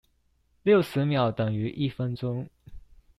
[0.63, 2.47] 六十秒等於一分鐘